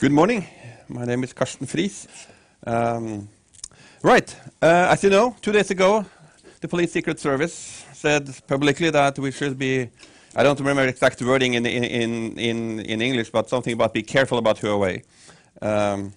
[0.00, 0.46] Good morning.
[0.88, 2.06] My name is Karsten Friis.
[2.66, 3.28] Um,
[4.02, 6.06] right, uh, as you know, two days ago,
[6.62, 9.90] the Police Secret Service said publicly that we should be,
[10.34, 14.38] I don't remember exact wording in, in, in, in, English, but something about be careful
[14.38, 15.04] about Huawei.
[15.60, 16.14] Um,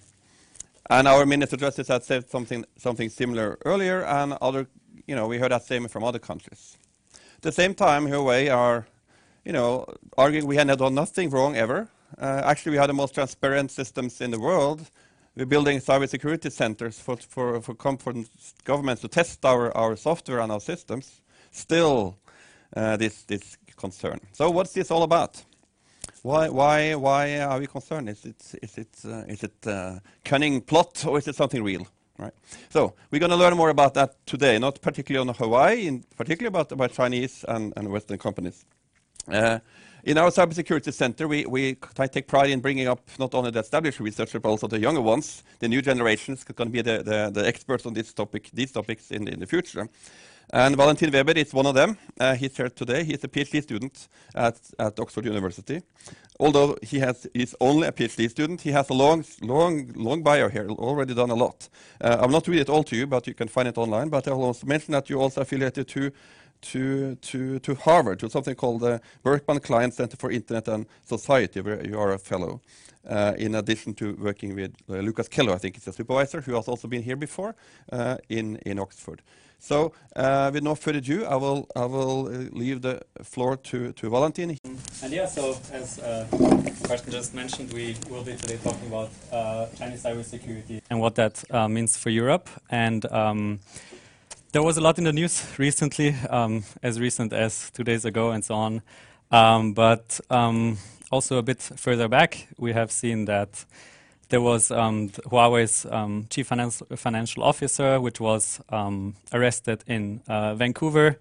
[0.90, 4.66] and our Minister of Justice had said something, something similar earlier, and other,
[5.08, 6.78] you know, we heard that same from other countries.
[7.36, 8.88] At the same time, Huawei are,
[9.44, 9.86] you know,
[10.18, 11.90] arguing we had done nothing wrong ever.
[12.18, 14.90] Uh, actually, we have the most transparent systems in the world.
[15.36, 18.14] We're building cybersecurity centers for, for, for, for
[18.64, 21.22] governments to test our, our software and our systems.
[21.52, 22.18] Still,
[22.76, 24.20] uh, this, this concern.
[24.34, 25.44] So what's this all about?
[26.22, 28.10] Why, why, why are we concerned?
[28.10, 31.88] Is it, is it, uh, is it uh, cunning plot or is it something real?
[32.18, 32.34] Right.
[32.70, 36.48] So we're going to learn more about that today, not particularly on Huawei, in particular
[36.48, 38.66] about, about Chinese and, and Western companies.
[39.28, 39.60] Uh,
[40.04, 41.76] in our cybersecurity center, we, we
[42.12, 45.44] take pride in bringing up not only the established researchers, but also the younger ones,
[45.60, 49.12] the new generations, going to be the, the, the, experts on this topic, these topics
[49.12, 49.88] in, in the future.
[50.52, 51.98] And Valentin Weber is one of them.
[52.20, 53.04] Uh, he's here today.
[53.06, 55.82] He's a PhD student at, at Oxford University.
[56.40, 60.50] Although he has, he's only a PhD student, he has a long, long, long bio
[60.50, 61.70] here, already done a lot.
[62.02, 64.10] Uh, I'll not read it all to you, but you can find it online.
[64.10, 66.12] But I'll also mention that you're also affiliated to
[66.64, 71.62] to, to, to Harvard, to something called the Berkman Klein Center for Internet and Society,
[71.62, 72.62] where you are a fellow.
[73.08, 76.56] Uh, in addition to working with uh, Lucas Kello, I think is a supervisor, who
[76.56, 77.54] has also been here before
[77.92, 79.22] uh, in, in Oxford.
[79.60, 83.92] So, uh, with no further ado, I will, I will uh, leave the floor to,
[83.92, 84.58] to Valentin.
[85.02, 86.26] And yeah, so as uh,
[86.88, 89.10] Karsten just mentioned, we will be today talking about
[89.78, 92.50] Chinese cybersecurity and what that means for Europe.
[92.70, 93.60] And um,
[94.54, 98.30] there was a lot in the news recently, um, as recent as two days ago
[98.30, 98.82] and so on.
[99.32, 100.78] Um, but um,
[101.12, 103.66] also a bit further back, we have seen that
[104.30, 111.18] there was um, Huawei's um, chief financial officer, which was um, arrested in uh, Vancouver.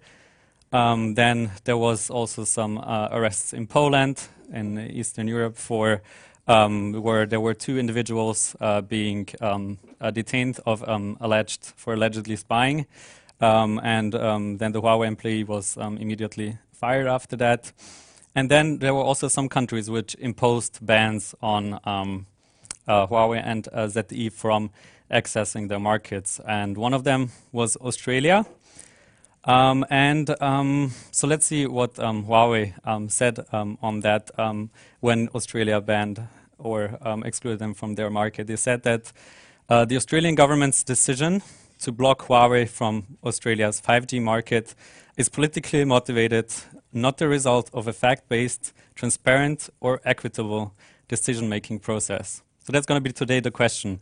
[0.71, 6.03] then there was also some uh, arrests in Poland, in Eastern Europe, for
[6.45, 10.83] where there were two individuals uh, being uh, detained of
[11.19, 12.85] alleged for allegedly spying.
[13.41, 17.71] Um, and um, then the Huawei employee was um, immediately fired after that.
[18.35, 22.25] And then there were also some countries which imposed bans on um,
[22.87, 24.71] uh, Huawei and uh, ZTE from
[25.11, 26.39] accessing their markets.
[26.47, 28.45] And one of them was Australia.
[29.45, 34.31] Um, and um, so let's see what Huawei said on that
[35.01, 36.27] when Australia banned
[36.57, 38.47] or excluded them from their market.
[38.47, 39.11] They said that
[39.69, 41.41] uh, the Australian government's decision
[41.83, 44.73] to block Huawei from Australia's 5G market
[45.17, 46.45] is politically motivated,
[46.93, 50.73] not the result of a fact based, transparent, or equitable
[51.09, 52.41] decision making process.
[52.63, 53.99] So that's going to be today the question.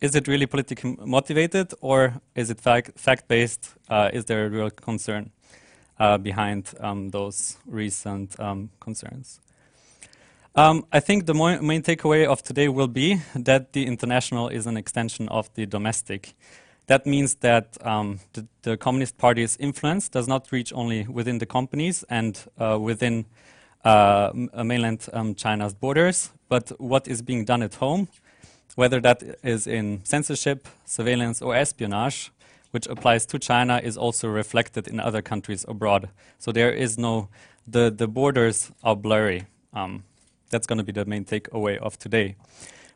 [0.00, 3.74] Is it really politically motivated or is it fact based?
[3.88, 5.30] Uh, is there a real concern
[6.00, 9.40] uh, behind um, those recent um, concerns?
[10.56, 14.76] Um, I think the main takeaway of today will be that the international is an
[14.76, 16.34] extension of the domestic.
[16.86, 21.46] That means that um, the, the, Communist Party's influence does not reach only within the
[21.46, 23.24] companies and uh, within
[23.84, 28.08] uh, uh, mainland um, China's borders, but what is being done at home,
[28.74, 32.30] whether that is in censorship, surveillance, or espionage,
[32.70, 36.10] which applies to China, is also reflected in other countries abroad.
[36.38, 37.28] So there is no,
[37.66, 39.46] the, the borders are blurry.
[39.72, 40.04] Um,
[40.50, 42.36] that's going to be the main takeaway of today.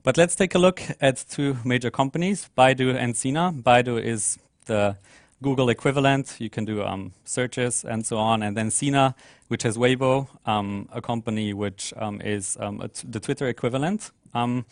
[0.04, 3.52] But let's take a look at two major companies, Baidu and Sina.
[3.52, 4.96] Baidu is the
[5.42, 6.36] Google equivalent.
[6.38, 8.42] You can do um, searches and so on.
[8.42, 9.14] And then Sina,
[9.48, 14.66] which has Weibo, um, a company which um, is um, the Twitter equivalent, um,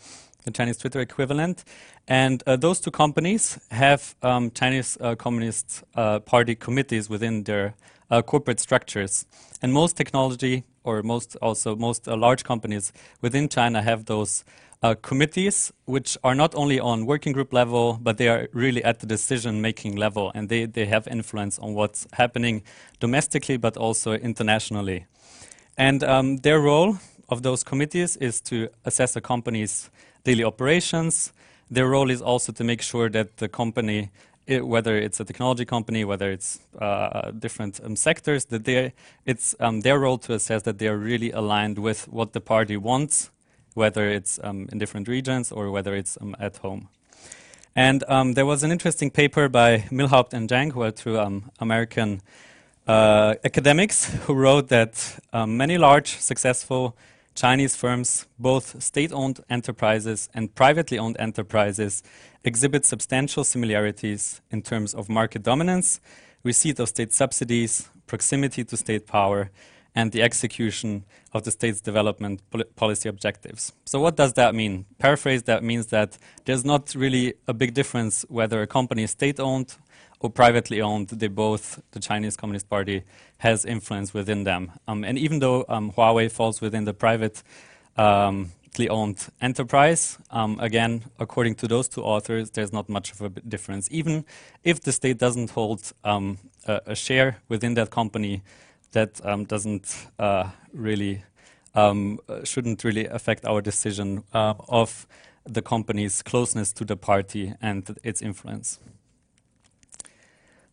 [0.45, 1.65] the Chinese Twitter equivalent.
[2.07, 7.75] And uh, those two companies have um, Chinese uh, Communist uh, Party committees within their
[8.09, 9.25] uh, corporate structures.
[9.61, 14.43] And most technology, or most also most uh, large companies within China, have those
[14.83, 18.99] uh, committees, which are not only on working group level, but they are really at
[18.99, 22.63] the decision making level, and they, they have influence on what's happening
[22.99, 25.05] domestically, but also internationally.
[25.77, 26.97] And um, their role
[27.29, 29.89] of those committees is to assess a company's
[30.23, 31.33] daily operations.
[31.69, 34.09] Their role is also to make sure that the company,
[34.47, 38.93] it, whether it's a technology company, whether it's uh, different um, sectors, that they,
[39.25, 42.77] it's um, their role to assess that they are really aligned with what the party
[42.77, 43.29] wants
[43.77, 46.89] whether it's um, in different regions or whether it's um, at home.
[47.75, 51.51] And um, there was an interesting paper by Milhaupt and Zhang, who are two um,
[51.59, 52.21] American
[52.87, 56.97] uh, academics, who wrote that many large, successful
[57.35, 62.01] Chinese firms, both state owned enterprises and privately owned enterprises,
[62.47, 65.99] exhibit substantial similarities in terms of market dominance,
[66.43, 69.51] receipt of state subsidies, proximity to state power,
[69.93, 71.03] and the execution
[71.33, 73.73] of the state's development pol policy objectives.
[73.85, 74.85] So, what does that mean?
[74.99, 79.39] Paraphrase that means that there's not really a big difference whether a company is state
[79.39, 79.75] owned
[80.19, 81.07] or privately owned.
[81.09, 83.03] They both, the Chinese Communist Party,
[83.39, 84.71] has influence within them.
[84.87, 87.43] Um, and even though um, Huawei falls within the private
[87.97, 88.51] um,
[88.89, 93.87] owned enterprise, um, again, according to those two authors, there's not much of a difference.
[93.91, 94.25] Even
[94.63, 98.43] if the state doesn't hold um, a, a, share within that company,
[98.91, 101.23] that um, doesn't uh, really
[101.75, 105.07] um, shouldn't really affect our decision uh, of
[105.45, 108.79] the company's closeness to the party and its influence.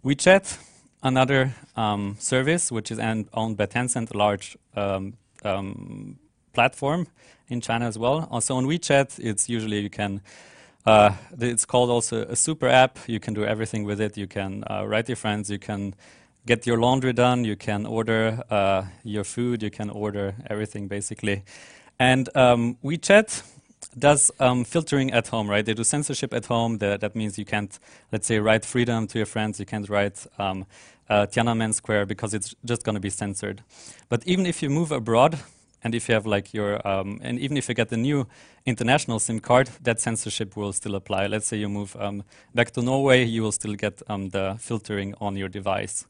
[0.05, 0.59] WeChat,
[1.03, 5.15] another um, service which is owned by Tencent, a large um,
[5.45, 6.19] um,
[6.55, 7.07] platform
[7.49, 8.29] in China as well.
[8.31, 10.21] Also on WeChat, it's usually you can.
[10.87, 12.99] Uh, it's called also a super app.
[13.07, 14.19] You can do everything with it.
[14.19, 15.51] You can uh, write your friends.
[15.51, 15.95] You can
[16.47, 21.43] get your laundry done, you can order uh, your food, you can order everything basically.
[21.99, 23.43] And um, WeChat
[23.99, 25.65] does um, filtering at home, right?
[25.65, 26.79] They do censorship at home.
[26.79, 27.79] That means you can't,
[28.13, 29.61] let's say, write freedom to your friends.
[29.61, 30.67] You can't write um,
[31.09, 33.63] uh, Tiananmen Square because it's just going to be censored.
[34.09, 35.39] But even if you move abroad,
[35.85, 38.27] and if you have like your, um, and even if you get the new
[38.65, 41.27] international SIM card, that censorship will still apply.
[41.27, 45.15] Let's say you move um, back to Norway, you will still get um, the filtering
[45.21, 46.07] on your device.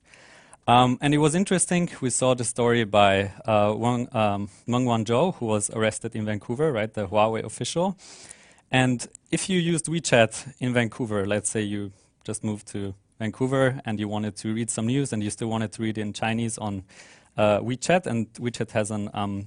[0.66, 1.90] Um, and it was interesting.
[2.00, 6.72] We saw the story by uh, Wang, um, Meng Wanzhou, who was arrested in Vancouver,
[6.72, 7.98] right, the Huawei official.
[8.70, 11.92] And if you used WeChat in Vancouver, let's say you
[12.24, 15.72] just moved to Vancouver and you wanted to read some news and you still wanted
[15.72, 16.84] to read in Chinese on
[17.36, 19.46] uh, WeChat, and WeChat has an um,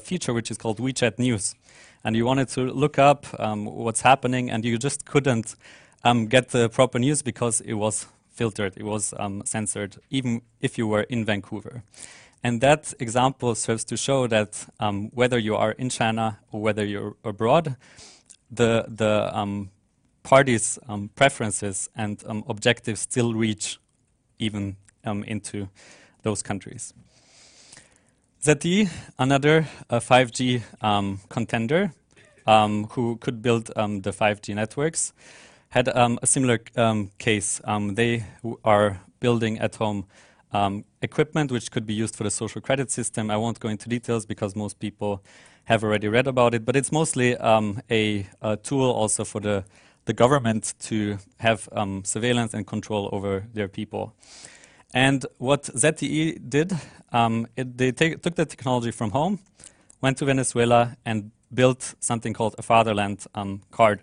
[0.00, 1.54] feature which is called WeChat News.
[2.04, 5.56] And you wanted to look up um, what's happening, and you just couldn't
[6.04, 10.78] um, get the proper news because it was filtered, it was um, censored, even if
[10.78, 11.82] you were in Vancouver.
[12.42, 16.84] And that example serves to show that um, whether you are in China or whether
[16.84, 17.76] you're abroad,
[18.48, 19.70] the, the um,
[20.22, 23.78] parties' um, preferences and objectives still reach
[24.38, 25.68] even into
[26.22, 26.92] those countries.
[28.40, 28.88] ZTE,
[29.18, 30.62] another uh, 5G
[31.28, 31.92] contender
[32.46, 35.12] who could build the 5G networks
[35.70, 37.60] had um, a similar um, case.
[37.64, 38.24] Um, they
[38.64, 40.06] are building at home
[40.52, 43.28] um, equipment which could be used for the social credit system.
[43.30, 45.22] I won't go into details because most people
[45.64, 49.64] have already read about it, but it's mostly um, a, a, tool also for the,
[50.06, 54.14] the government to have um, surveillance and control over their people.
[54.94, 56.72] And what ZTE did,
[57.56, 59.38] it, they took the technology from home,
[60.00, 63.26] went to Venezuela, and built something called a fatherland
[63.70, 64.02] card.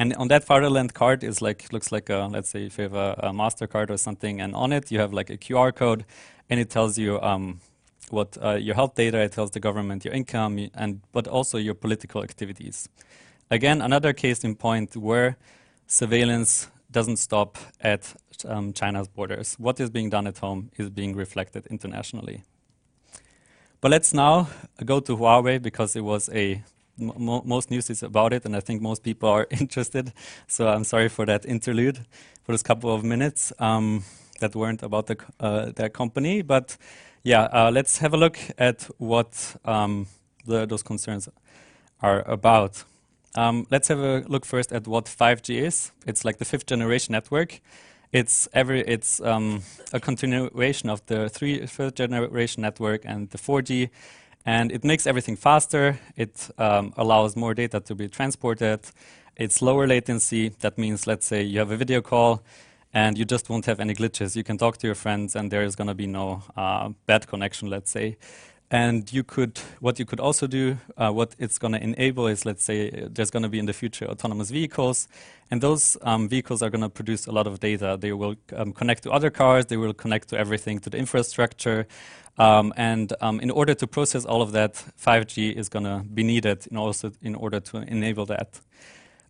[0.00, 2.94] And on that Fatherland card is like looks like a, let's say if you have
[2.94, 6.06] a, a Mastercard or something, and on it you have like a QR code,
[6.48, 7.60] and it tells you um,
[8.08, 11.74] what uh, your health data, it tells the government your income, and but also your
[11.74, 12.88] political activities.
[13.50, 15.36] Again, another case in point where
[15.86, 18.14] surveillance doesn't stop at
[18.44, 19.54] um, China's borders.
[19.58, 22.42] What is being done at home is being reflected internationally.
[23.80, 24.48] But let's now
[24.84, 26.62] go to Huawei because it was a
[26.98, 30.12] mo most news is about it, and I think most people are interested.
[30.46, 31.98] So I'm sorry for that interlude
[32.44, 34.04] for those couple of minutes um,
[34.40, 36.42] that weren't about the uh, their company.
[36.42, 36.76] But
[37.22, 40.06] yeah, uh, let's have a look at what um,
[40.46, 41.28] the, those concerns
[42.02, 42.84] are about.
[43.36, 45.92] Um, let's have a look first at what 5G is.
[46.06, 47.60] It's like the fifth generation network.
[48.12, 53.90] It's every it's um, a continuation of the three first generation network and the 4G
[54.44, 56.00] and it makes everything faster.
[56.16, 58.80] It um, allows more data to be transported.
[59.36, 60.48] It's lower latency.
[60.60, 62.42] That means, let's say you have a video call
[62.92, 64.34] and you just won't have any glitches.
[64.34, 67.26] You can talk to your friends and there is going to be no uh, bad
[67.26, 68.16] connection, let's say.
[68.72, 72.46] And you could, what you could also do, uh, what it's going to enable is,
[72.46, 75.08] let's say, there's going to be in the future autonomous vehicles,
[75.50, 77.96] and those um, vehicles are going to produce a lot of data.
[77.98, 81.88] They will um, connect to other cars, they will connect to everything, to the infrastructure,
[82.38, 84.74] um, and um, in order to process all of that,
[85.04, 88.60] 5G is going to be needed in, also in order to enable that.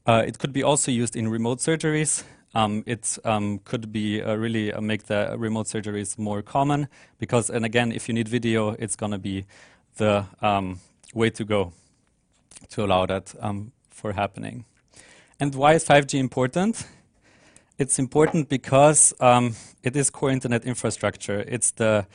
[0.07, 2.25] Uh, it could be also used in remote surgeries.
[2.55, 6.89] Um, it um, could be uh, really uh, make the remote surgeries more common
[7.19, 9.47] because, and again, if you need video, it's going to be
[9.97, 10.81] the um,
[11.15, 11.73] way to go
[12.71, 14.65] to allow that um, for happening.
[15.39, 16.87] And why is 5G important?
[17.79, 21.45] It's important because um, it is core internet infrastructure.
[21.47, 22.07] It's the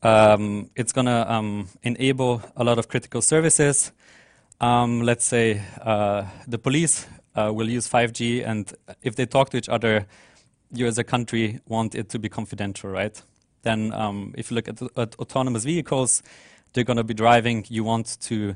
[0.00, 3.90] Um, it's going to enable a lot of critical services.
[4.60, 7.06] Let's say uh, the police
[7.38, 10.06] uh, will use 5G, and if they talk to each other,
[10.72, 13.20] you as a country want it to be confidential, right?
[13.62, 16.22] Then, um, if you look at, at, autonomous vehicles,
[16.72, 17.64] they're going to be driving.
[17.68, 18.54] You want to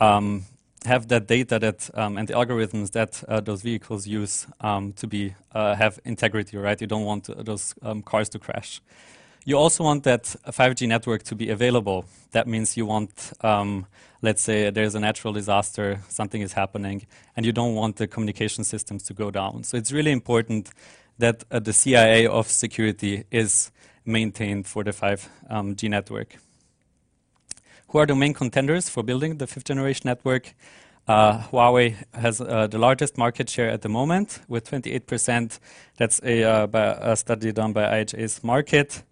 [0.00, 0.44] um,
[0.84, 5.06] have that data that um, and the algorithms that uh, those vehicles use um, to
[5.06, 6.80] be uh, have integrity, right?
[6.80, 8.80] You don't want uh, those um, cars to crash.
[9.44, 12.04] You also want that 5G network to be available.
[12.30, 13.86] That means you want, um,
[14.20, 17.06] let's say, there's a natural disaster, something is happening,
[17.36, 19.64] and you don't want the communication systems to go down.
[19.64, 20.70] So it's really important
[21.18, 23.72] that uh, the CIA of security is
[24.04, 26.36] maintained for the 5G um, network.
[27.88, 30.54] Who are the main contenders for building the fifth generation network?
[31.08, 35.58] Uh, Huawei has uh, the largest market share at the moment with 28%.
[35.96, 36.66] That's a, uh,
[37.12, 39.02] a study done by IHS Markit.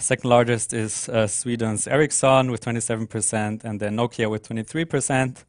[0.00, 5.44] Second largest is Sweden's Ericsson with 27%, and then Nokia with 23%.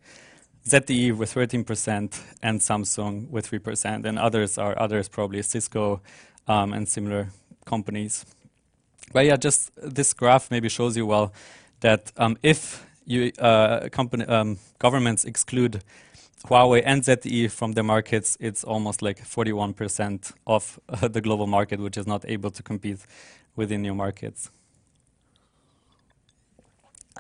[0.68, 6.02] ZTE with 13% and Samsung with 3%, and others are others probably Cisco
[6.48, 7.30] um, and similar
[7.66, 8.26] companies.
[9.12, 11.34] But yeah, just this graph maybe shows you well
[11.82, 15.84] that um, if you, uh, company, um, governments exclude
[16.46, 21.80] Huawei and ZTE from the markets, it's almost like 41% of uh, the global market,
[21.80, 23.00] which is not able to compete
[23.56, 24.52] within new markets.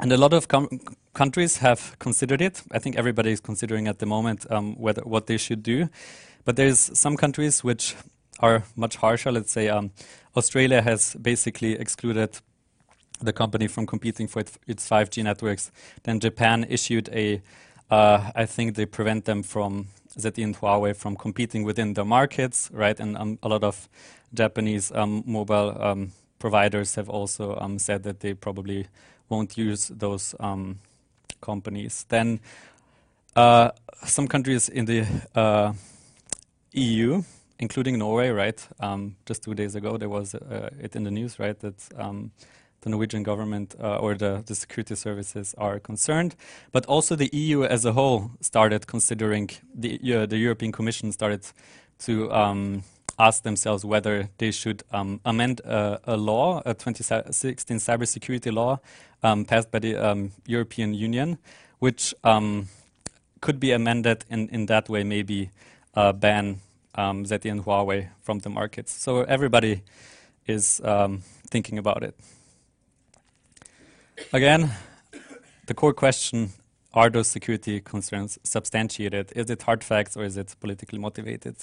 [0.02, 0.48] And a lot of
[1.13, 2.63] countries have considered it.
[2.72, 5.88] I think everybody is considering at the moment um, whether what they should do.
[6.46, 7.96] But there's some countries which
[8.40, 9.32] are much harsher.
[9.32, 9.92] Let's say um,
[10.36, 12.40] Australia has basically excluded
[13.22, 15.72] the company from competing for its 5G networks.
[16.03, 17.41] Then Japan issued a,
[17.89, 22.70] uh, I think they prevent them from ZTE and Huawei from competing within the markets,
[22.74, 23.00] right?
[23.00, 23.89] And um, a lot of
[24.34, 28.88] Japanese um, mobile um, providers have also um, said that they probably
[29.29, 30.79] won't use those um,
[31.41, 32.05] companies.
[32.10, 32.39] Then
[33.36, 33.72] uh,
[34.05, 35.05] some countries in the
[35.36, 35.74] uh,
[36.74, 37.24] EU,
[37.60, 38.67] including Norway, right?
[38.79, 41.60] Um, just two days ago, there was uh, it in the news, right?
[41.60, 41.75] That
[42.84, 46.36] the Norwegian government uh, or the, the security services are concerned.
[46.72, 51.48] But also the EU as a whole started considering, the, uh, the European Commission started
[52.00, 52.84] to um,
[53.18, 58.80] ask themselves whether they should um, amend uh, a law, a 2016 cybersecurity law
[59.24, 61.38] um, passed by the um, European Union,
[61.80, 62.68] which um,
[63.40, 65.52] could be amended in, in that way, maybe
[65.96, 66.60] uh, ban
[66.96, 68.92] um, ZTE and Huawei from the markets.
[68.92, 69.84] So everybody
[70.46, 70.82] is
[71.50, 72.16] thinking about it.
[74.32, 74.72] Again,
[75.67, 76.50] the core question
[76.93, 79.32] are those security concerns substantiated?
[79.36, 81.55] Is it hard facts or is it politically motivated?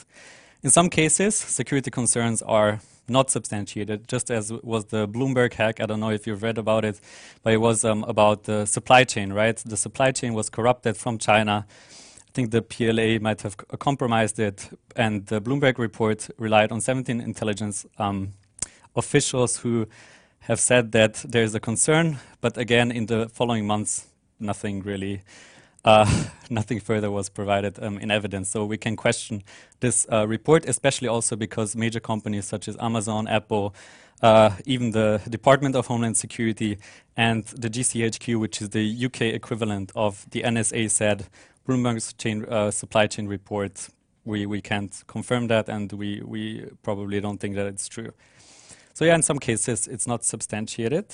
[0.62, 5.80] In some cases, security concerns are not substantiated, just as was the Bloomberg hack.
[5.80, 7.00] I don't know if you've read about it,
[7.42, 9.56] but it was um, about the supply chain, right?
[9.56, 11.66] The supply chain was corrupted from China.
[11.68, 17.20] I think the PLA might have compromised it, and the Bloomberg report relied on 17
[17.20, 18.32] intelligence um,
[18.94, 19.86] officials who
[20.40, 24.06] have said that there is a concern, but again, in the following months,
[24.38, 25.22] nothing really,
[25.84, 28.50] uh, nothing further was provided um, in evidence.
[28.50, 29.42] So we can question
[29.80, 33.74] this uh, report, especially also because major companies such as Amazon, Apple,
[34.22, 36.78] uh, even the Department of Homeland Security
[37.16, 41.26] and the GCHQ, which is the UK equivalent of the NSA, said
[41.66, 43.88] Bloomberg's chain, uh, supply chain report.
[44.24, 48.12] We, we can't confirm that, and we, we probably don't think that it's true.
[49.00, 51.06] So yeah, in some cases it's not substantiated.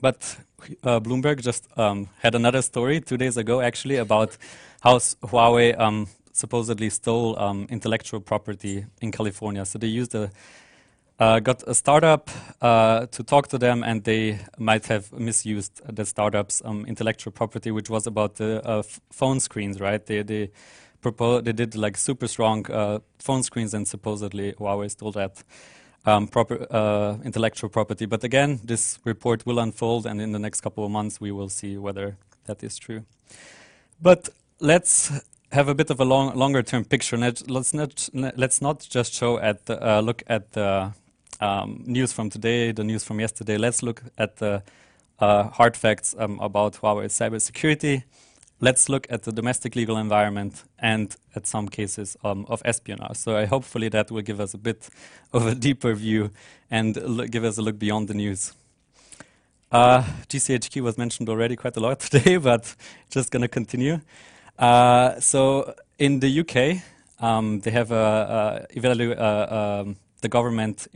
[0.00, 0.38] But
[0.82, 4.38] uh, Bloomberg just um, had another story two days ago, actually, about
[4.80, 9.66] how Huawei um, supposedly stole um, intellectual property in California.
[9.66, 10.30] So they used a
[11.18, 12.30] uh, got a startup
[12.62, 17.70] uh, to talk to them, and they might have misused the startup's um, intellectual property,
[17.70, 20.06] which was about the uh, phone screens, right?
[20.06, 20.52] They they
[21.02, 25.44] they did like super strong uh, phone screens, and supposedly Huawei stole that
[26.08, 28.06] um, proper, uh, intellectual property.
[28.06, 31.48] But again, this report will unfold, and in the next couple of months, we will
[31.48, 33.04] see whether that is true.
[34.00, 35.12] But let's
[35.52, 37.16] have a bit of a long, longer term picture.
[37.16, 40.92] Let's not, let's not just show at the, uh, look at the
[41.40, 43.58] um, news from today, the news from yesterday.
[43.58, 44.62] Let's look at the
[45.20, 48.04] uh, hard facts um, about Huawei cybersecurity
[48.60, 53.16] let's look at the domestic legal environment and at some cases um, of espionage.
[53.16, 54.88] So I hopefully that will give us a bit
[55.32, 56.30] of a deeper view
[56.70, 56.94] and
[57.30, 58.52] give us a look beyond the news.
[59.70, 62.74] Uh, GCHQ was mentioned already quite a lot today, but
[63.10, 64.00] just going to continue.
[64.58, 66.82] Uh, so in the UK,
[67.20, 70.88] um, they have a, a uh, um, the government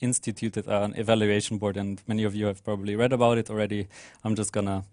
[0.00, 3.86] instituted an evaluation board, and many of you have probably read about it already.
[4.24, 4.84] I'm just gonna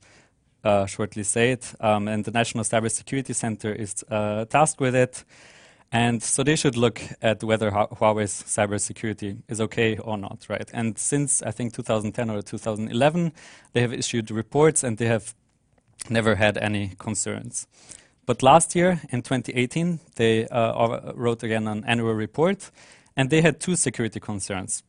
[0.63, 1.73] uh, shortly say it.
[1.79, 5.23] Um, and the National Cybersecurity Center is uh, tasked with it.
[5.91, 10.67] And so they should look at whether Huawei's cybersecurity is okay or not, right?
[10.73, 13.31] And since I think 2010 or 2011,
[13.73, 15.35] they have issued reports and they have
[16.09, 17.67] never had any concerns.
[18.25, 22.71] But last year, in 2018, they uh, wrote again an annual report,
[23.15, 24.81] and they had two security concerns.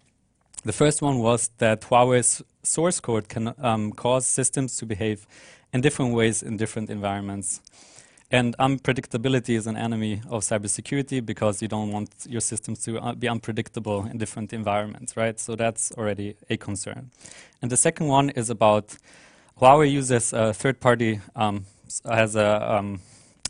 [0.64, 5.26] The first one was that Huawei's source code can um, cause systems to behave
[5.74, 7.60] in different ways in different environments.
[8.30, 13.14] And unpredictability is an enemy of cybersecurity because you don't want your systems to uh,
[13.14, 15.38] be unpredictable in different environments, right?
[15.38, 17.10] So that's already a concern.
[17.60, 18.96] And the second one is about
[19.60, 21.66] Huawei uses a third party, um,
[22.04, 23.00] has a, um,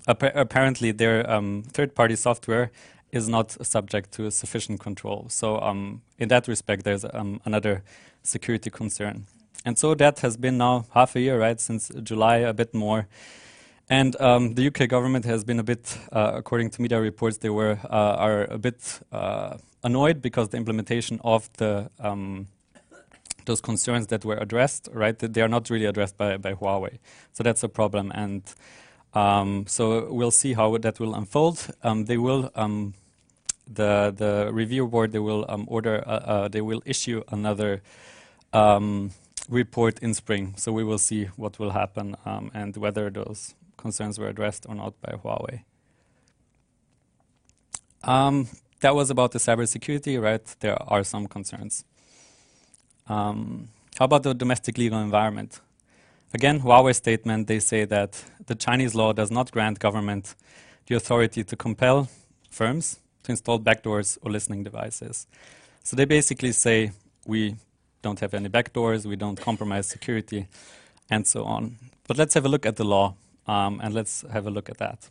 [0.06, 2.70] apparently their um, third party software
[3.12, 5.26] is not subject to sufficient control.
[5.28, 7.84] So um, in that respect, there's um, another
[8.22, 9.26] security concern.
[9.64, 13.06] And so that has been now half a year, right, since July, a bit more.
[13.88, 17.50] And um, the UK government has been a bit, uh, according to media reports, they
[17.50, 22.48] were uh, are a bit uh, annoyed because the implementation of the um,
[23.44, 26.98] those concerns that were addressed, right, they are not really addressed by, by Huawei.
[27.32, 28.10] So that's a problem.
[28.14, 28.42] And
[29.12, 31.68] um, so we'll see how that will unfold.
[31.82, 32.94] Um, they will um,
[33.66, 37.82] the the review board they will um, order uh, uh, they will issue another
[38.52, 39.10] um,
[39.48, 40.54] report in spring.
[40.56, 44.74] So we will see what will happen um, and whether those concerns were addressed or
[44.74, 45.64] not by Huawei.
[48.02, 48.48] Um,
[48.80, 50.44] that was about the cybersecurity, right?
[50.60, 51.84] There are some concerns.
[53.08, 55.60] Um, how about the domestic legal environment?
[56.34, 60.34] Again, Huawei statement, they say that the Chinese law does not grant government
[60.86, 62.08] the authority to compel
[62.50, 65.26] firms to install backdoors or listening devices.
[65.82, 66.92] So they basically say
[67.26, 67.56] we
[68.04, 70.46] don't have any backdoors, we don't compromise security,
[71.10, 71.76] and so on.
[72.06, 73.14] But let's have a look at the law,
[73.46, 75.10] um, and let's have a look at that.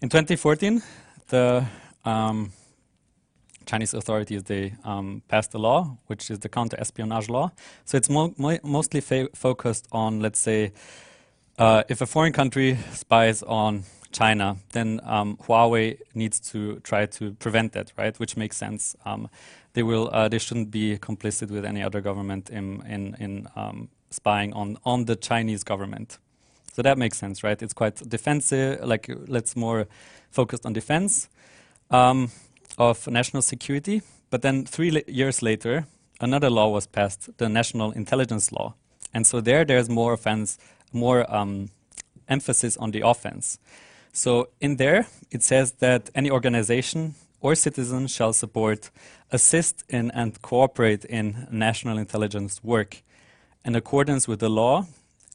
[0.00, 0.82] In 2014,
[1.28, 1.64] the
[2.04, 2.52] um,
[3.66, 7.50] Chinese authorities they um, passed a law, which is the counter-espionage law.
[7.84, 9.00] So it's mo mo mostly
[9.34, 10.72] focused on, let's say,
[11.58, 17.32] uh, if a foreign country spies on China, then um, Huawei needs to try to
[17.32, 18.18] prevent that, right?
[18.20, 18.96] Which makes sense.
[19.04, 19.28] Um,
[19.76, 23.88] they will, uh, they shouldn't be complicit with any other government in in, in um,
[24.10, 26.18] spying on on the Chinese government.
[26.72, 27.62] So that makes sense, right?
[27.62, 29.86] It's quite defensive, like let's more
[30.30, 31.28] focused on defense
[31.90, 32.30] um,
[32.78, 34.00] of national security.
[34.30, 35.86] But then three years later,
[36.20, 38.74] another law was passed, the National Intelligence Law,
[39.12, 40.58] and so there, there's more offense,
[40.92, 41.68] more um,
[42.28, 43.58] emphasis on the offense.
[44.12, 47.14] So in there, it says that any organization
[47.46, 48.90] or citizen shall support,
[49.30, 53.04] assist in, and cooperate in national intelligence work
[53.64, 54.84] in accordance with the law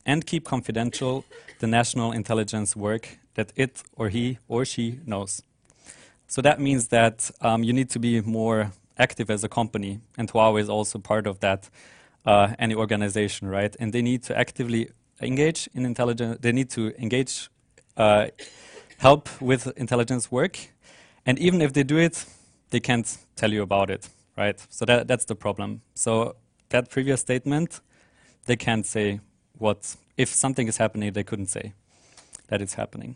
[0.05, 1.23] and keep confidential
[1.59, 5.41] the national intelligence work that it or he or she knows.
[6.27, 10.29] So that means that um, you need to be more active as a company, and
[10.29, 11.69] Huawei is also part of that,
[12.25, 13.73] uh, any organization, right?
[13.79, 14.89] And they need to actively
[15.21, 17.49] engage in intelligence, they need to engage,
[17.95, 18.27] uh,
[18.97, 20.57] help with intelligence work,
[21.25, 22.25] and even if they do it,
[22.69, 24.59] they can't tell you about it, right?
[24.69, 25.81] So that, that's the problem.
[25.93, 26.35] So
[26.69, 27.81] that previous statement,
[28.45, 29.19] they can't say
[29.57, 31.73] what, if something is happening, they couldn't say
[32.47, 33.15] that it's happening.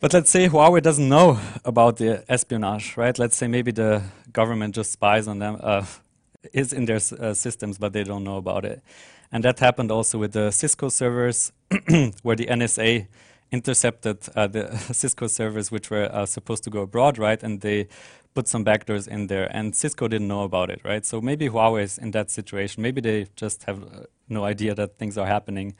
[0.00, 3.16] But let's say Huawei doesn't know about the espionage, right?
[3.18, 5.86] Let's say maybe the government just spies on them, uh,
[6.52, 8.82] is in their uh, systems, but they don't know about it.
[9.30, 11.52] And that happened also with the Cisco servers,
[12.22, 13.06] where the NSA
[13.52, 17.40] intercepted uh, the Cisco servers which were uh, supposed to go abroad, right?
[17.42, 17.86] And they
[18.34, 21.04] put some backdoors in there, and Cisco didn't know about it, right?
[21.04, 22.82] So maybe Huawei is in that situation.
[22.82, 25.74] Maybe they just have uh, no idea that things are happening.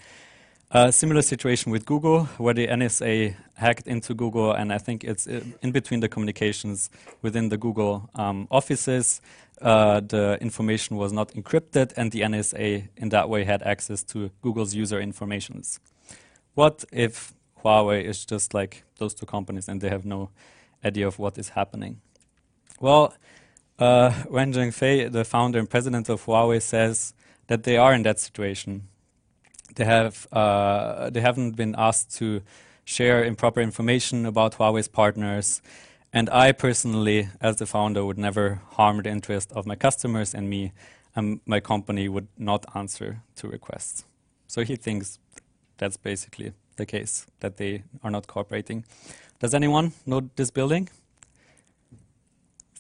[0.71, 5.27] A similar situation with Google, where the NSA hacked into Google, and I think it's
[5.27, 6.91] uh, in between the communications
[7.23, 9.21] within the Google um, offices.
[9.61, 14.31] Uh, the information was not encrypted, and the NSA in that way had access to
[14.43, 15.79] Google's user informations.
[16.55, 17.33] What if
[17.63, 20.31] Huawei is just like those two companies and they have no
[20.85, 22.01] idea of what is happening?
[22.81, 23.15] Well,
[23.79, 27.15] uh, Ren Zhengfei, the founder and president of Huawei, says
[27.47, 28.89] that they are in that situation
[29.75, 32.43] they have uh, they haven't been asked to
[32.85, 35.63] share improper information about Huawei's partners.
[36.13, 40.51] And I personally, as the founder, would never harm the interest of my customers and
[40.51, 40.73] me,
[41.17, 44.05] and my company would not answer to requests.
[44.47, 45.19] So he thinks
[45.79, 48.85] that's basically the case, that they are not cooperating.
[49.41, 50.89] Does anyone know this building?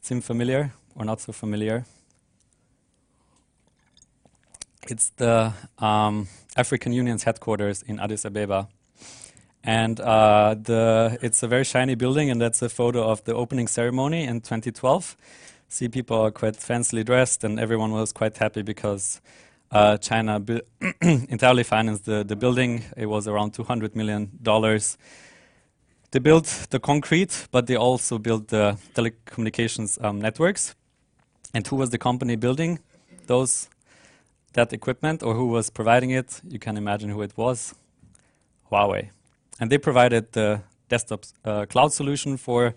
[0.00, 0.72] Seem familiar?
[0.94, 1.84] or not so familiar.
[4.88, 8.68] It's the um, African Union's headquarters in Addis Ababa.
[9.64, 13.68] And uh, the, it's a very shiny building, and that's a photo of the opening
[13.68, 15.16] ceremony in 2012.
[15.68, 19.20] See, people are quite fancily dressed, and everyone was quite happy because
[19.72, 20.40] uh, China
[21.00, 22.84] entirely financed the, the building.
[22.96, 24.30] It was around $200 million.
[26.10, 30.74] They built the concrete, but they also built the telecommunications um, networks.
[31.54, 32.80] And who was the company building
[33.26, 33.68] those
[34.52, 36.42] that equipment, or who was providing it?
[36.46, 37.74] You can imagine who it was:
[38.70, 39.08] Huawei.
[39.58, 42.74] And they provided the desktop uh, cloud solution for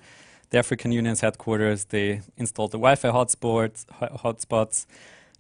[0.52, 1.86] the African Union's headquarters.
[1.86, 3.86] They installed the Wi-Fi hotspots.
[4.24, 4.86] hotspots.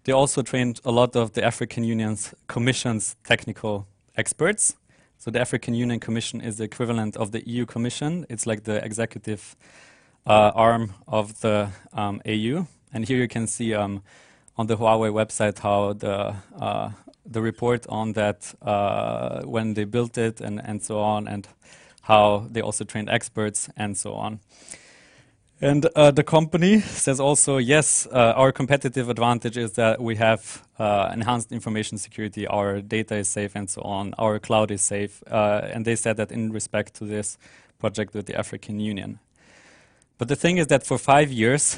[0.05, 4.75] They also trained a lot of the African Union's Commission's technical experts.
[5.17, 8.23] So the African Union Commission is the equivalent of the EU Commission.
[8.29, 9.55] It's like the executive
[10.27, 12.67] uh, arm of the um, AU.
[12.93, 14.03] And here you can see um,
[14.57, 16.91] on the Huawei website how the uh,
[17.25, 21.47] the report on that uh, when they built it and, and so on, and
[22.01, 24.39] how they also trained experts and so on.
[25.61, 30.67] And uh, the company says also, yes, uh, our competitive advantage is that we have
[30.77, 35.23] uh, enhanced information security, our data is safe, and so on, our cloud is safe.
[35.31, 37.37] Uh, and they said that in respect to this
[37.79, 39.19] project with the African Union.
[40.17, 41.77] But the thing is that for five years,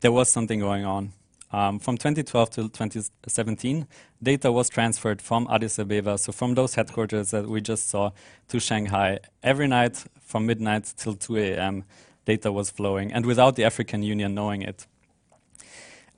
[0.00, 1.12] there was something going on.
[1.52, 3.88] Um, from 2012 to 2017,
[4.22, 8.10] data was transferred from Addis Ababa, so from those headquarters that we just saw,
[8.48, 9.18] to Shanghai.
[9.42, 11.84] Every night from midnight till 2 a.m.,
[12.32, 14.86] data was flowing, and without the African Union knowing it.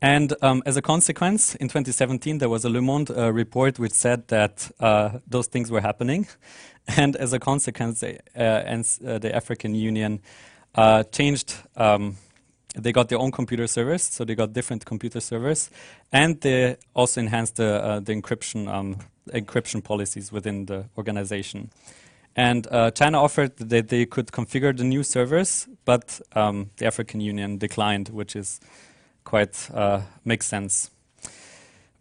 [0.00, 3.92] And um, as a consequence, in 2017, there was a Le Monde uh, report which
[3.92, 6.26] said that uh, those things were happening.
[6.96, 10.20] And as a consequence, uh, and, uh, the African Union
[10.74, 12.16] uh, changed um,
[12.74, 15.70] they got their own computer servers, so they got different computer servers,
[16.10, 18.96] and they also enhanced the, uh, the encryption um,
[19.30, 21.70] encryption policies within the organization.
[22.34, 27.20] And uh, China offered that they could configure the new servers, but um, the African
[27.20, 28.60] Union declined, which is
[29.24, 30.90] quite uh, makes sense.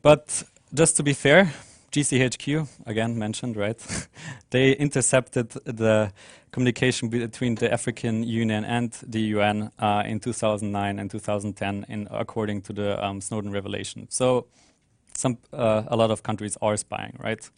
[0.02, 1.52] But just to be fair,
[1.92, 4.08] GCHQ, again mentioned, right?
[4.50, 6.14] they intercepted the
[6.52, 12.62] communication between the African Union and the UN uh, in 2009 and 2010, in, according
[12.64, 14.08] to the um, Snowden revelation.
[14.10, 14.48] So,
[15.14, 17.50] some uh, a lot of countries are spying, right?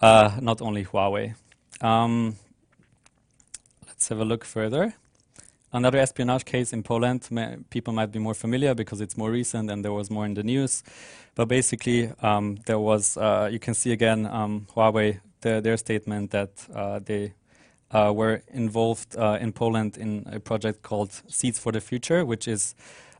[0.00, 1.34] Uh, not only Huawei.
[1.80, 2.36] Um,
[3.86, 4.94] let's have a look further.
[5.72, 7.28] Another espionage case in Poland,
[7.68, 10.42] people might be more familiar because it's more recent and there was more in the
[10.42, 10.82] news.
[11.34, 16.30] But basically, um, there was, uh, you can see again, um, Huawei, the, their statement
[16.30, 17.34] that uh, they
[17.90, 22.48] uh, were involved uh, in Poland in a project called Seeds for the Future, which
[22.48, 22.74] is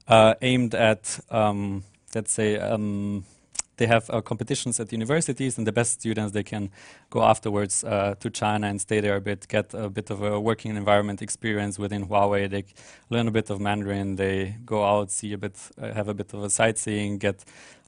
[0.08, 3.24] uh, aimed at, um, let's say, um,
[3.78, 6.70] they have uh, competitions at universities, and the best students they can
[7.10, 10.38] go afterwards uh, to China and stay there a bit, get a bit of a
[10.38, 12.50] working environment experience within Huawei.
[12.50, 12.64] They
[13.08, 14.16] learn a bit of Mandarin.
[14.16, 17.44] They go out, see a bit, uh, have a bit of a sightseeing, get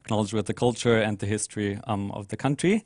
[0.08, 2.84] knowledge with the culture and the history um, of the country.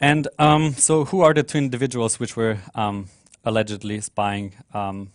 [0.00, 3.08] And um, so, who are the two individuals which were um,
[3.44, 4.52] allegedly spying?
[4.74, 5.12] Um,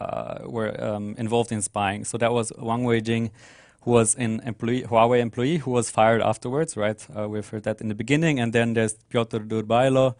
[0.00, 2.04] uh, were um, involved in spying.
[2.04, 3.30] So that was Wang Weijing
[3.82, 7.04] who was an employee, Huawei employee who was fired afterwards, right?
[7.16, 8.40] Uh, we've heard that in the beginning.
[8.40, 10.14] And then there's Piotr Durbailo,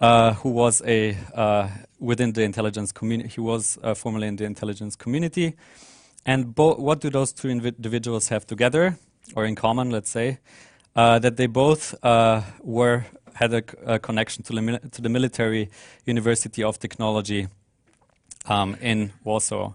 [0.00, 3.28] uh, who was a uh, within the intelligence community.
[3.28, 5.56] He was uh, formerly in the intelligence community.
[6.24, 8.98] And what do those two individuals have together,
[9.34, 9.90] or in common?
[9.90, 10.38] Let's say
[10.94, 15.70] uh, that they both uh, were had a, connection to the, to the military
[16.04, 17.48] university of technology
[18.46, 19.72] um, in Warsaw.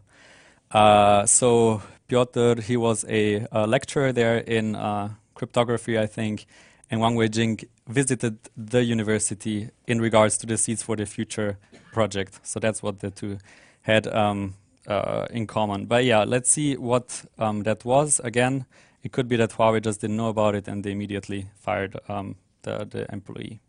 [1.26, 6.46] so Piotr, he was a, a lecturer there in uh, cryptography, I think,
[6.90, 11.58] and Wang Weijing visited the university in regards to the Seeds for the Future
[11.92, 12.40] project.
[12.44, 13.40] So that's what the two
[13.82, 14.56] had um,
[14.88, 15.86] uh, in common.
[15.86, 18.20] But yeah, let's see what um, that was.
[18.24, 18.66] Again,
[19.04, 22.36] it could be that Huawei just didn't know about it and they immediately fired um,
[22.64, 23.62] the, the employee.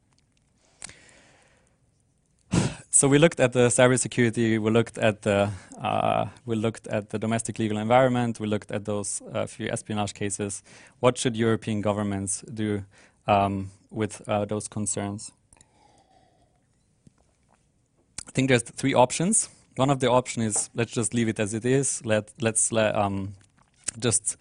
[2.97, 4.59] So we looked at the cybersecurity.
[4.59, 8.41] We looked at the uh, we looked at the domestic legal environment.
[8.41, 10.63] We looked at those uh, few espionage cases.
[11.01, 12.85] What should European governments do
[13.27, 15.31] um, with uh, those concerns?
[18.29, 19.51] I think there's three options.
[19.77, 22.01] One of the options is let's just leave it as it is.
[22.03, 23.35] Let let's let, um,
[23.99, 24.39] just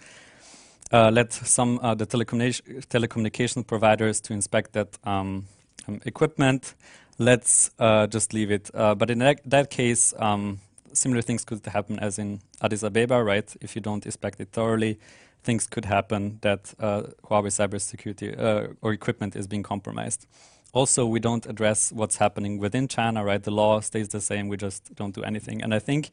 [0.93, 5.47] uh, let some uh, the telecommunication telecommunication providers to inspect that um,
[5.89, 6.73] um equipment
[7.17, 8.69] let's uh, just leave it.
[8.73, 10.59] Uh, but in that, that case, um,
[10.93, 13.55] similar things could happen as in Addis Ababa, right?
[13.61, 14.99] If you don't inspect it thoroughly,
[15.43, 20.25] things could happen that uh, Huawei cybersecurity uh, or equipment is being compromised.
[20.73, 23.41] Also, we don't address what's happening within China, right?
[23.41, 24.49] The law stays the same.
[24.49, 25.61] We just don't do anything.
[25.63, 26.09] And I think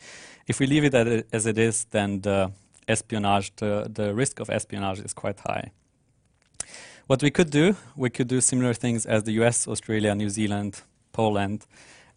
[0.47, 0.95] if we leave it
[1.33, 2.53] as it is, then the
[2.87, 5.73] espionage, the, the risk of espionage is quite high.
[7.09, 10.83] What we could do, we could do similar things as the US, Australia, New Zealand,
[11.13, 11.67] Poland,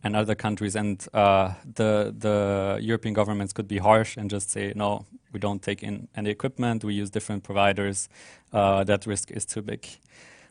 [0.05, 0.75] and other countries.
[0.75, 5.61] And uh, the, the European governments could be harsh and just say, no, we don't
[5.61, 8.07] take in any equipment, we use different providers,
[8.53, 9.87] uh, that risk is too big.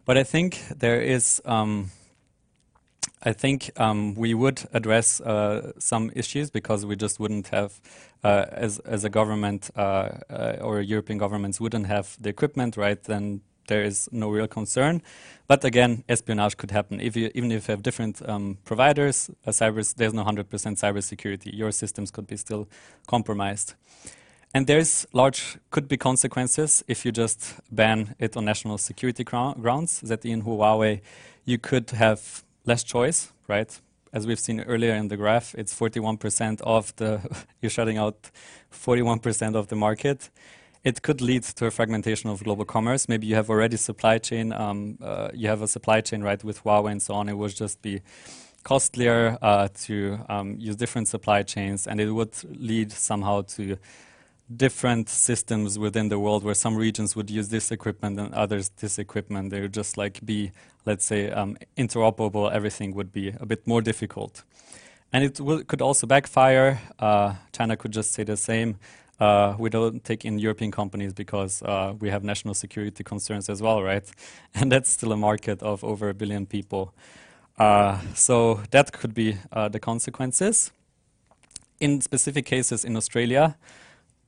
[0.05, 1.93] But I think there is, um,
[3.23, 7.81] I think um, we would address uh, some issues because we just wouldn't have,
[8.25, 9.81] uh, as, as a government uh,
[10.29, 13.03] uh, or European governments wouldn't have the equipment, right?
[13.03, 15.01] Then there is no real concern.
[15.47, 17.01] But again, espionage could happen.
[17.01, 21.51] If you, even if you have different um, providers, cyber, there's no 100% cybersecurity.
[21.53, 22.67] Your systems could be still
[23.07, 23.75] compromised.
[24.55, 30.01] And there's large, could be consequences if you just ban it on national security grounds.
[30.01, 31.01] That in Huawei,
[31.45, 33.81] you could have less choice, right?
[34.13, 37.21] As we've seen earlier in the graph, it's 41% of the,
[37.61, 38.31] you're shutting out
[38.73, 40.31] 41% of the market.
[40.85, 43.09] It could lead to a fragmentation of global commerce.
[43.09, 46.63] Maybe you have already supply chain, um, uh, you have a supply chain, right, with
[46.63, 47.31] Huawei and so on.
[47.31, 48.03] It would just be
[48.65, 53.79] costlier uh, to um, use different supply chains, and it would lead somehow to
[54.55, 58.99] different systems within the world where some regions would use this equipment and others this
[58.99, 59.51] equipment.
[59.51, 60.53] They would just like be,
[60.85, 62.53] let's say, um, interoperable.
[62.53, 64.43] Everything would be a bit more difficult.
[65.15, 66.81] And it could also backfire.
[66.99, 68.77] Uh, China could just say the same.
[69.21, 73.63] Uh, we don't take in European companies because uh, we have national security concerns as
[73.63, 74.11] well, right?
[74.55, 76.93] And that's still a market of over a billion people.
[77.59, 80.73] Uh, so that could be uh, the consequences.
[81.81, 83.57] In specific cases in Australia,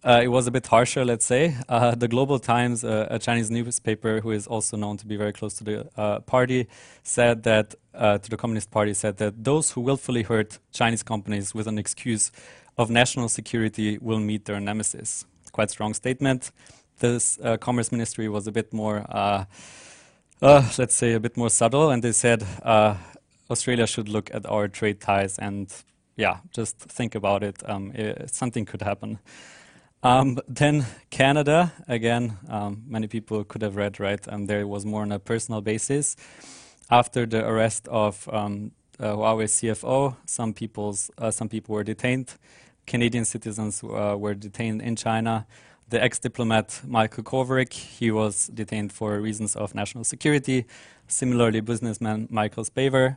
[0.05, 1.57] uh, it was a bit harsher, let's say.
[1.69, 5.33] Uh, the Global Times, uh, a Chinese newspaper who is also known to be very
[5.33, 6.69] close to the uh, party,
[7.03, 11.55] said that, uh, to the Communist Party, said that those who willfully hurt Chinese companies
[11.55, 12.31] with an excuse
[12.79, 15.25] of national security will meet their nemesis.
[15.53, 16.53] Quite strong statement.
[16.99, 19.05] This uh, Commerce Ministry was a bit more,
[20.41, 22.45] let's say, a bit more subtle, and they said
[23.51, 25.73] Australia should look at our trade ties and,
[26.17, 27.63] yeah, just think about it.
[27.69, 29.19] Um, it something could happen.
[30.07, 34.21] Um, then Canada, again, um, many people could have read, right?
[34.29, 36.15] Um, there was more on a personal basis.
[36.89, 42.35] After the arrest of um, uh, Huawei CFO, some, people's, uh, some people were detained.
[42.87, 45.45] Canadian citizens uh, were detained in China.
[45.89, 50.67] The ex-diplomat Michael Kovrig, he was detained for reasons of national security.
[51.09, 53.17] Similarly, businessman Michael Spavor.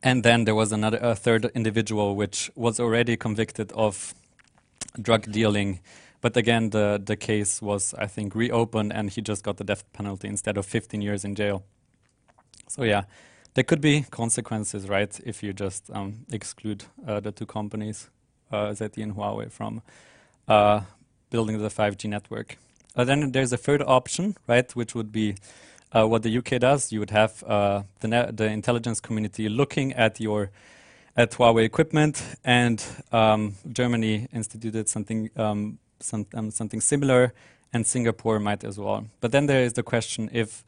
[0.00, 4.14] And then there was another, a third individual which was already convicted of
[5.00, 5.80] drug dealing.
[6.20, 9.84] But again, the, the case was, I think, reopened and he just got the death
[9.92, 11.64] penalty instead of 15 years in jail.
[12.68, 13.04] So, yeah,
[13.54, 18.10] there could be consequences, right, if you just um, exclude uh, the two companies,
[18.50, 19.82] uh, ZTE and Huawei, from
[20.48, 20.80] uh,
[21.30, 22.58] building the 5G network.
[22.96, 25.36] Uh, then there's a third option, right, which would be
[25.92, 26.90] uh, what the UK does.
[26.90, 30.50] You would have uh, the, the intelligence community looking at your
[31.16, 37.32] at Huawei equipment, and um, Germany instituted something um, some, um, something similar,
[37.72, 39.06] and Singapore might as well.
[39.20, 40.64] But then there is the question if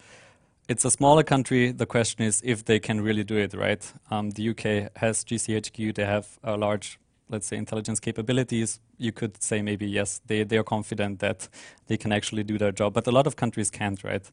[0.68, 3.92] it's a smaller country, the question is if they can really do it, right?
[4.10, 8.80] Um, the UK has GCHQ, they have a large, let's say, intelligence capabilities.
[8.98, 11.48] You could say maybe yes, they, they are confident that
[11.86, 14.28] they can actually do their job, but a lot of countries can't, right?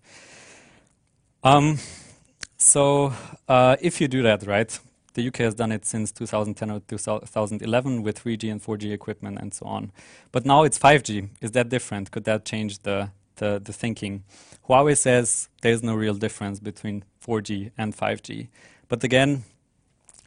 [1.44, 1.78] Um,
[2.58, 3.14] so
[3.48, 4.80] uh, if you do that, right,
[5.14, 9.54] the UK has done it since 2010 or 2011 with 3G and 4G equipment and
[9.54, 9.92] so on.
[10.32, 11.30] But now it's 5G.
[11.42, 12.12] Is that different?
[12.12, 14.24] Could that change the, the, the thinking?
[14.68, 18.48] Huawei says there's no real difference between 4G and 5G.
[18.90, 19.44] But again,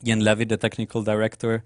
[0.07, 1.65] Ian Levy, the technical director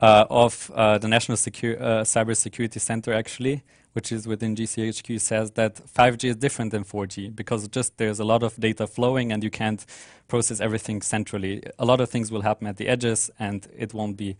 [0.00, 5.20] uh, of uh, the National Secu uh, Cyber Security Center, actually, which is within GCHQ,
[5.20, 9.32] says that 5G is different than 4G because just there's a lot of data flowing
[9.32, 9.84] and you can't
[10.28, 11.62] process everything centrally.
[11.78, 14.36] A lot of things will happen at the edges and it won't be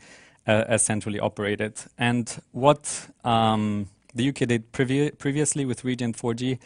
[0.46, 1.74] uh, as centrally operated.
[1.98, 6.58] And what um, the UK did previ previously with Region 4G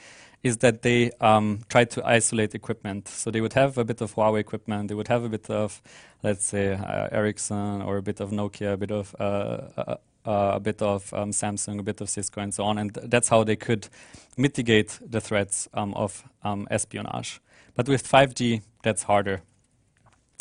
[0.42, 3.08] is that they um, tried to isolate equipment.
[3.08, 5.80] So they would have a bit of Huawei equipment, they would have a bit of,
[6.22, 10.60] let's say, uh, Ericsson or a bit of Nokia, a bit of uh, uh a
[10.60, 12.78] bit of um, Samsung, a bit of Cisco, and so on.
[12.78, 13.88] And th that's how they could
[14.36, 17.40] mitigate the threats um, of um, espionage.
[17.74, 19.42] But with 5G, that's harder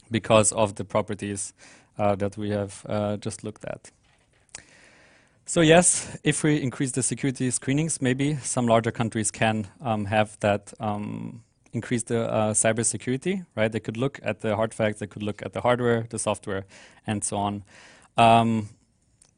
[0.10, 1.54] because of the properties
[1.98, 3.92] uh, that we have uh, just looked at.
[5.46, 10.40] So yes, if we increase the security screenings, maybe some larger countries can um, have
[10.40, 13.72] that um, increase the uh, cybersecurity, right?
[13.72, 16.66] They could look at the hard facts, they could look at the hardware, the software,
[17.08, 17.64] and so on.
[18.18, 18.70] Um,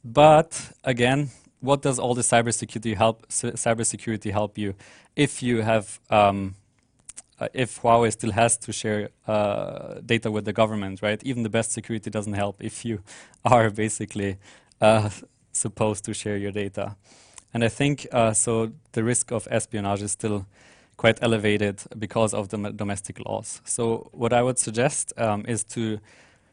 [0.03, 3.27] but again, what does all the cybersecurity help?
[3.29, 4.75] Cybersecurity help you
[5.15, 6.55] if you have um,
[7.39, 11.21] uh, if Huawei still has to share uh, data with the government, right?
[11.23, 12.99] Even the best security doesn't help if you
[13.45, 14.37] are basically
[14.81, 15.09] uh,
[15.51, 16.95] supposed to share your data.
[17.53, 18.71] And I think uh, so.
[18.91, 20.45] The risk of espionage is still
[20.97, 23.59] quite elevated because of the domestic laws.
[23.65, 25.99] So what I would suggest um, is to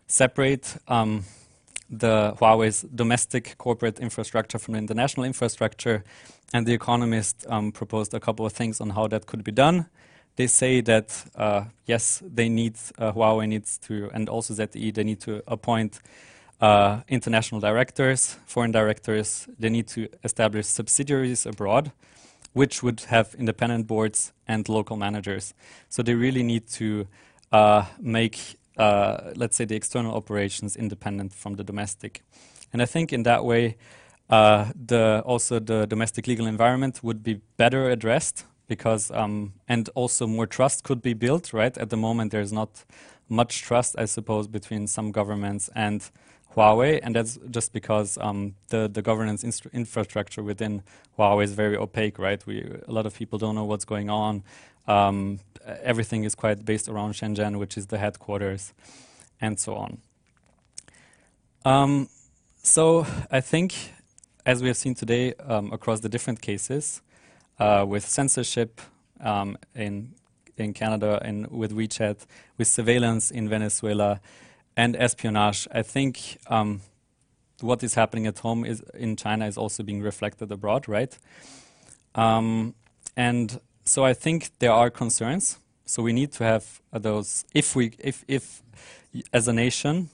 [0.07, 1.25] separate um,
[1.91, 6.05] the Huawei's domestic corporate infrastructure from international infrastructure.
[6.53, 9.87] And The Economist um, proposed a couple of things on how that could be done.
[10.37, 15.05] They say that uh, yes, they need uh, Huawei needs to, and also ZTE, they
[15.05, 16.01] need to appoint
[16.61, 19.49] uh, international directors, foreign directors.
[19.59, 21.93] They need to establish subsidiaries abroad
[22.53, 25.55] which would have independent boards and local managers.
[25.89, 27.07] So they really need to
[27.53, 32.23] uh, make, uh, let's say, the external operations independent from the domestic.
[32.73, 33.77] And I think in that way,
[34.31, 40.27] uh, the also the domestic legal environment would be better addressed because um, and also
[40.27, 41.53] more trust could be built.
[41.53, 42.85] Right at the moment, there's not
[43.29, 46.01] much trust, I suppose, between some governments and
[46.55, 50.83] Huawei, and that's just because um, the the governance infrastructure within
[51.19, 52.47] Huawei is very opaque, right?
[52.47, 54.43] We a lot of people don't know what's going on.
[54.87, 58.73] Um, everything is quite based around Shenzhen, which is the headquarters,
[59.41, 59.99] and so on.
[61.65, 62.09] Um,
[62.63, 63.75] so I think,
[64.47, 67.03] as we have seen today um, across the different cases,
[67.59, 68.81] uh, with censorship
[69.21, 70.15] um, in
[70.57, 72.27] in Canada and with WeChat,
[72.59, 74.21] with surveillance in Venezuela
[74.77, 75.67] and espionage.
[75.73, 76.83] I think um,
[77.61, 81.17] what is happening at home is in China is also being reflected abroad, right?
[82.15, 82.75] Um,
[83.17, 85.59] and so I think there are concerns.
[85.85, 87.45] So we need to have those.
[87.53, 88.63] If we, if, if
[89.33, 90.09] as a nation,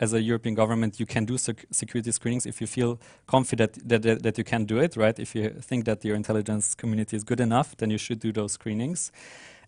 [0.00, 4.02] as a European government, you can do sec security screenings if you feel confident that,
[4.02, 5.18] that, that you can do it, right?
[5.18, 8.52] If you think that your intelligence community is good enough, then you should do those
[8.52, 9.12] screenings.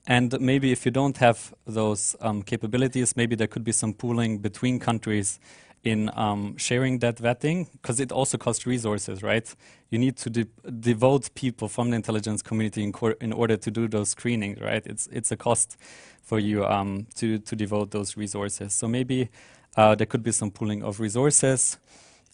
[0.07, 4.39] And maybe if you don't have those um, capabilities, maybe there could be some pooling
[4.39, 5.39] between countries
[5.83, 9.55] in um, sharing that vetting, because it also costs resources, right?
[9.91, 10.45] You need to de
[10.81, 14.87] devote people from the intelligence community in, in, order to do those screenings, right?
[14.87, 15.77] It's it's a cost
[16.23, 18.75] for you um, to to devote those resources.
[18.75, 19.31] So maybe
[19.77, 21.79] uh, there could be some pooling of resources,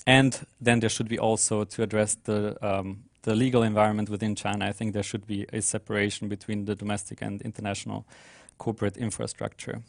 [0.06, 4.66] and then there should be also to address the um, the legal environment within China,
[4.66, 8.06] I think there should be a separation between the domestic and international
[8.56, 9.82] corporate infrastructure.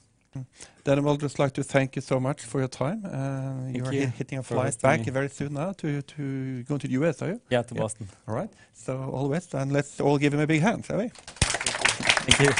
[0.84, 3.04] Then I would just like to thank you so much for your time.
[3.06, 5.12] Uh, you are you hitting a flight back me.
[5.12, 7.42] very soon now to, to go to the US, are you?
[7.50, 7.82] Yeah, to yeah.
[7.82, 8.08] Boston.
[8.28, 8.50] All right.
[8.74, 11.10] So all the best, and let's all give him a big hand, shall we?
[11.10, 12.52] Thank you.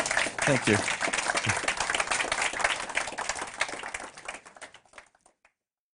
[0.46, 1.17] Thank you.